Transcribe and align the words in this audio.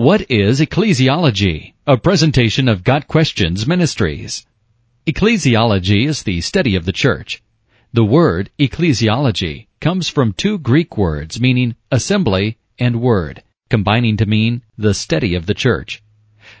What 0.00 0.30
is 0.30 0.60
ecclesiology? 0.60 1.74
A 1.86 1.98
presentation 1.98 2.68
of 2.68 2.84
Got 2.84 3.06
Questions 3.06 3.66
Ministries. 3.66 4.46
Ecclesiology 5.06 6.08
is 6.08 6.22
the 6.22 6.40
study 6.40 6.74
of 6.74 6.86
the 6.86 6.92
church. 7.04 7.42
The 7.92 8.02
word 8.02 8.48
ecclesiology 8.58 9.66
comes 9.78 10.08
from 10.08 10.32
two 10.32 10.58
Greek 10.58 10.96
words 10.96 11.38
meaning 11.38 11.76
assembly 11.92 12.56
and 12.78 13.02
word, 13.02 13.42
combining 13.68 14.16
to 14.16 14.24
mean 14.24 14.62
the 14.78 14.94
study 14.94 15.34
of 15.34 15.44
the 15.44 15.52
church. 15.52 16.02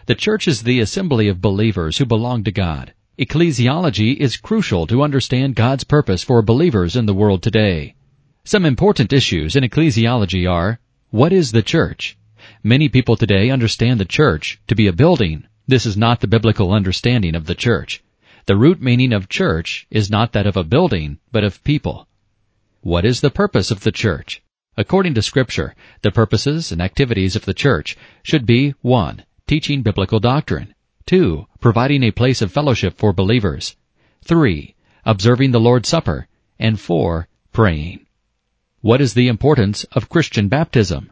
The 0.04 0.14
church 0.14 0.46
is 0.46 0.62
the 0.62 0.80
assembly 0.80 1.26
of 1.28 1.40
believers 1.40 1.96
who 1.96 2.04
belong 2.04 2.44
to 2.44 2.52
God. 2.52 2.92
Ecclesiology 3.18 4.18
is 4.18 4.36
crucial 4.36 4.86
to 4.88 5.02
understand 5.02 5.54
God's 5.54 5.84
purpose 5.84 6.22
for 6.22 6.42
believers 6.42 6.94
in 6.94 7.06
the 7.06 7.14
world 7.14 7.42
today. 7.42 7.94
Some 8.44 8.66
important 8.66 9.14
issues 9.14 9.56
in 9.56 9.64
ecclesiology 9.64 10.46
are, 10.46 10.78
what 11.08 11.32
is 11.32 11.52
the 11.52 11.62
church? 11.62 12.18
Many 12.62 12.90
people 12.90 13.16
today 13.16 13.48
understand 13.48 13.98
the 13.98 14.04
church 14.04 14.60
to 14.66 14.74
be 14.74 14.86
a 14.86 14.92
building. 14.92 15.44
This 15.66 15.86
is 15.86 15.96
not 15.96 16.20
the 16.20 16.26
biblical 16.26 16.72
understanding 16.72 17.34
of 17.34 17.46
the 17.46 17.54
church. 17.54 18.02
The 18.44 18.56
root 18.56 18.82
meaning 18.82 19.14
of 19.14 19.30
church 19.30 19.86
is 19.90 20.10
not 20.10 20.32
that 20.32 20.46
of 20.46 20.58
a 20.58 20.64
building, 20.64 21.20
but 21.32 21.42
of 21.42 21.64
people. 21.64 22.06
What 22.82 23.06
is 23.06 23.22
the 23.22 23.30
purpose 23.30 23.70
of 23.70 23.80
the 23.80 23.92
church? 23.92 24.42
According 24.76 25.14
to 25.14 25.22
scripture, 25.22 25.74
the 26.02 26.10
purposes 26.10 26.70
and 26.70 26.82
activities 26.82 27.34
of 27.34 27.46
the 27.46 27.54
church 27.54 27.96
should 28.22 28.44
be 28.44 28.74
1. 28.82 29.24
Teaching 29.46 29.80
biblical 29.80 30.20
doctrine. 30.20 30.74
2. 31.06 31.46
Providing 31.60 32.02
a 32.02 32.10
place 32.10 32.42
of 32.42 32.52
fellowship 32.52 32.98
for 32.98 33.14
believers. 33.14 33.74
3. 34.24 34.74
Observing 35.06 35.52
the 35.52 35.60
Lord's 35.60 35.88
Supper. 35.88 36.28
And 36.58 36.78
4. 36.78 37.26
Praying. 37.52 38.04
What 38.82 39.00
is 39.00 39.14
the 39.14 39.28
importance 39.28 39.84
of 39.92 40.10
Christian 40.10 40.48
baptism? 40.48 41.10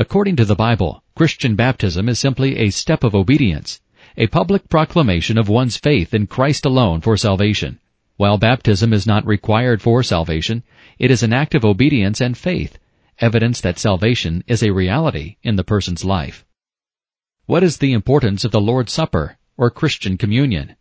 According 0.00 0.36
to 0.36 0.44
the 0.44 0.54
Bible, 0.54 1.02
Christian 1.16 1.56
baptism 1.56 2.08
is 2.08 2.20
simply 2.20 2.56
a 2.56 2.70
step 2.70 3.02
of 3.02 3.16
obedience, 3.16 3.80
a 4.16 4.28
public 4.28 4.68
proclamation 4.68 5.36
of 5.36 5.48
one's 5.48 5.76
faith 5.76 6.14
in 6.14 6.28
Christ 6.28 6.64
alone 6.64 7.00
for 7.00 7.16
salvation. 7.16 7.80
While 8.16 8.38
baptism 8.38 8.92
is 8.92 9.08
not 9.08 9.26
required 9.26 9.82
for 9.82 10.04
salvation, 10.04 10.62
it 11.00 11.10
is 11.10 11.24
an 11.24 11.32
act 11.32 11.56
of 11.56 11.64
obedience 11.64 12.20
and 12.20 12.38
faith, 12.38 12.78
evidence 13.18 13.60
that 13.62 13.80
salvation 13.80 14.44
is 14.46 14.62
a 14.62 14.70
reality 14.70 15.34
in 15.42 15.56
the 15.56 15.64
person's 15.64 16.04
life. 16.04 16.44
What 17.46 17.64
is 17.64 17.78
the 17.78 17.92
importance 17.92 18.44
of 18.44 18.52
the 18.52 18.60
Lord's 18.60 18.92
Supper 18.92 19.36
or 19.56 19.68
Christian 19.68 20.16
communion? 20.16 20.76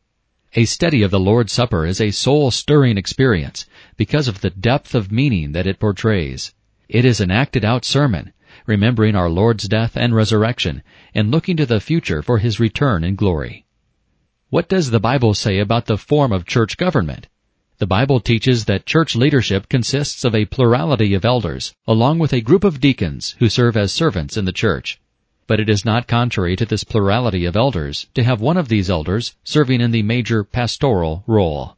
A 0.54 0.66
study 0.66 1.02
of 1.02 1.10
the 1.10 1.20
Lord's 1.20 1.54
Supper 1.54 1.88
is 1.88 2.00
a 2.00 2.12
soul-stirring 2.12 3.00
experience 3.00 3.66
because 3.96 4.28
of 4.28 4.42
the 4.42 4.52
depth 4.52 4.94
of 4.94 5.12
meaning 5.12 5.54
that 5.54 5.66
it 5.66 5.80
portrays. 5.80 6.54
It 6.88 7.04
is 7.04 7.20
an 7.20 7.32
acted 7.32 7.66
out 7.66 7.84
sermon, 7.84 8.32
remembering 8.68 9.16
our 9.16 9.30
Lord's 9.30 9.68
death 9.68 9.98
and 9.98 10.14
resurrection, 10.14 10.84
and 11.16 11.32
looking 11.32 11.58
to 11.58 11.66
the 11.66 11.80
future 11.80 12.22
for 12.22 12.38
His 12.38 12.60
return 12.60 13.04
in 13.04 13.16
glory. 13.16 13.66
What 14.50 14.70
does 14.70 14.92
the 14.92 15.00
Bible 15.00 15.34
say 15.34 15.58
about 15.58 15.88
the 15.88 15.98
form 15.98 16.32
of 16.32 16.46
church 16.46 16.78
government? 16.78 17.28
The 17.80 17.88
Bible 17.88 18.20
teaches 18.20 18.66
that 18.66 18.86
church 18.86 19.16
leadership 19.16 19.70
consists 19.70 20.24
of 20.24 20.34
a 20.34 20.46
plurality 20.46 21.14
of 21.14 21.24
elders, 21.24 21.76
along 21.86 22.18
with 22.20 22.34
a 22.34 22.42
group 22.42 22.64
of 22.64 22.80
deacons 22.80 23.36
who 23.40 23.50
serve 23.50 23.78
as 23.78 23.92
servants 23.92 24.36
in 24.36 24.46
the 24.46 24.52
church. 24.52 25.00
But 25.46 25.60
it 25.60 25.70
is 25.70 25.86
not 25.86 26.08
contrary 26.08 26.56
to 26.56 26.66
this 26.66 26.84
plurality 26.84 27.46
of 27.46 27.56
elders 27.56 28.08
to 28.16 28.24
have 28.24 28.42
one 28.42 28.58
of 28.58 28.68
these 28.68 28.90
elders 28.90 29.36
serving 29.44 29.80
in 29.80 29.92
the 29.92 30.02
major 30.02 30.44
pastoral 30.44 31.24
role. 31.28 31.78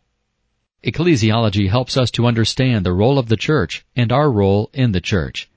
Ecclesiology 0.85 1.69
helps 1.69 1.97
us 1.97 2.09
to 2.11 2.25
understand 2.25 2.85
the 2.85 2.93
role 2.93 3.19
of 3.19 3.27
the 3.27 3.35
church 3.35 3.85
and 3.93 4.13
our 4.13 4.31
role 4.31 4.69
in 4.73 4.93
the 4.93 5.01
church. 5.01 5.48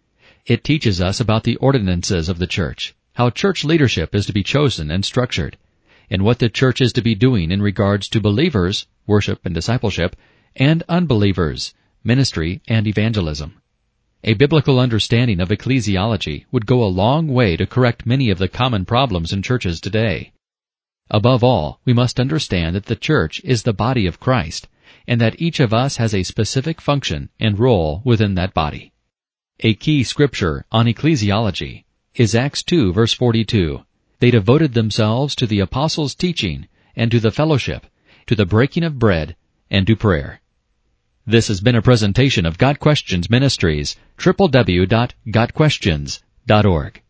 It 0.44 0.64
teaches 0.64 1.00
us 1.00 1.20
about 1.20 1.44
the 1.44 1.54
ordinances 1.56 2.28
of 2.28 2.38
the 2.38 2.48
church, 2.48 2.94
how 3.12 3.30
church 3.30 3.64
leadership 3.64 4.12
is 4.12 4.26
to 4.26 4.32
be 4.32 4.42
chosen 4.42 4.90
and 4.90 5.04
structured, 5.04 5.56
and 6.10 6.22
what 6.22 6.40
the 6.40 6.48
church 6.48 6.80
is 6.80 6.92
to 6.94 7.00
be 7.00 7.14
doing 7.14 7.52
in 7.52 7.62
regards 7.62 8.08
to 8.08 8.20
believers, 8.20 8.86
worship 9.06 9.38
and 9.44 9.54
discipleship, 9.54 10.16
and 10.56 10.82
unbelievers, 10.88 11.74
ministry 12.02 12.60
and 12.66 12.88
evangelism. 12.88 13.62
A 14.24 14.34
biblical 14.34 14.80
understanding 14.80 15.40
of 15.40 15.50
ecclesiology 15.50 16.44
would 16.50 16.66
go 16.66 16.82
a 16.82 16.86
long 16.86 17.28
way 17.28 17.56
to 17.56 17.64
correct 17.64 18.04
many 18.04 18.28
of 18.28 18.38
the 18.38 18.48
common 18.48 18.84
problems 18.84 19.32
in 19.32 19.42
churches 19.42 19.80
today. 19.80 20.32
Above 21.08 21.44
all, 21.44 21.80
we 21.84 21.92
must 21.92 22.18
understand 22.18 22.74
that 22.74 22.86
the 22.86 22.96
church 22.96 23.40
is 23.44 23.62
the 23.62 23.72
body 23.72 24.06
of 24.08 24.18
Christ, 24.18 24.66
and 25.06 25.20
that 25.20 25.40
each 25.40 25.60
of 25.60 25.72
us 25.72 25.98
has 25.98 26.12
a 26.12 26.24
specific 26.24 26.80
function 26.80 27.30
and 27.38 27.60
role 27.60 28.02
within 28.04 28.34
that 28.34 28.54
body. 28.54 28.91
A 29.64 29.74
key 29.74 30.02
scripture 30.02 30.64
on 30.72 30.86
ecclesiology 30.86 31.84
is 32.16 32.34
Acts 32.34 32.64
2 32.64 32.92
verse 32.92 33.12
42. 33.12 33.84
They 34.18 34.32
devoted 34.32 34.74
themselves 34.74 35.36
to 35.36 35.46
the 35.46 35.60
apostles' 35.60 36.16
teaching 36.16 36.66
and 36.96 37.12
to 37.12 37.20
the 37.20 37.30
fellowship, 37.30 37.86
to 38.26 38.34
the 38.34 38.44
breaking 38.44 38.82
of 38.82 38.98
bread, 38.98 39.36
and 39.70 39.86
to 39.86 39.94
prayer. 39.94 40.40
This 41.24 41.46
has 41.46 41.60
been 41.60 41.76
a 41.76 41.82
presentation 41.82 42.44
of 42.44 42.58
Got 42.58 42.80
Questions 42.80 43.30
Ministries, 43.30 43.94
www.gotquestions.org. 44.18 47.00